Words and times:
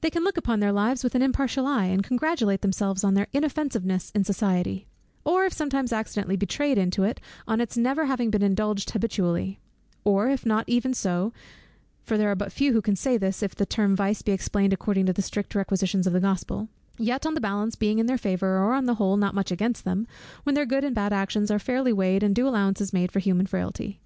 "They 0.00 0.10
can 0.10 0.22
look 0.22 0.36
upon 0.36 0.60
their 0.60 0.70
lives 0.70 1.02
with 1.02 1.16
an 1.16 1.22
impartial 1.22 1.66
eye, 1.66 1.86
and 1.86 2.04
congratulate 2.04 2.60
themselves 2.60 3.02
on 3.02 3.14
their 3.14 3.26
inoffensiveness 3.32 4.12
in 4.14 4.22
society; 4.22 4.70
on 4.76 4.78
their 4.78 4.84
having 4.84 4.88
been 4.94 4.96
exempt, 5.08 5.18
at 5.24 5.26
least, 5.26 5.26
from 5.26 5.34
any 5.34 5.34
gross 5.34 5.34
vice, 5.34 5.34
or 5.34 5.46
if 5.46 5.52
sometimes 5.52 5.92
accidentally 5.92 6.36
betrayed 6.36 6.78
into 6.78 7.02
it, 7.02 7.20
on 7.48 7.60
its 7.60 7.76
never 7.76 8.04
having 8.06 8.30
been 8.30 8.42
indulged 8.42 8.90
habitually; 8.92 9.60
or 10.04 10.28
if 10.30 10.46
not 10.46 10.68
even 10.68 10.94
so" 10.94 11.32
(for 12.04 12.16
there 12.16 12.30
are 12.30 12.36
but 12.36 12.52
few 12.52 12.72
who 12.72 12.80
can 12.80 12.94
say 12.94 13.16
this, 13.18 13.42
if 13.42 13.56
the 13.56 13.66
term 13.66 13.96
vice 13.96 14.22
be 14.22 14.30
explained 14.30 14.72
according 14.72 15.04
to 15.06 15.12
the 15.12 15.20
strict 15.20 15.52
requisitions 15.56 16.06
of 16.06 16.12
the 16.12 16.20
Gospel) 16.20 16.68
"yet 16.96 17.26
on 17.26 17.34
the 17.34 17.40
balance 17.40 17.74
being 17.74 17.98
in 17.98 18.06
their 18.06 18.16
favour, 18.16 18.58
or 18.60 18.74
on 18.74 18.86
the 18.86 18.94
whole, 18.94 19.16
not 19.16 19.34
much 19.34 19.50
against 19.50 19.84
them, 19.84 20.06
when 20.44 20.54
their 20.54 20.64
good 20.64 20.84
and 20.84 20.94
bad 20.94 21.12
actions 21.12 21.50
are 21.50 21.58
fairly 21.58 21.92
weighed, 21.92 22.22
and 22.22 22.36
due 22.36 22.46
allowance 22.46 22.80
is 22.80 22.92
made 22.92 23.10
for 23.10 23.18
human 23.18 23.46
frailty." 23.46 24.00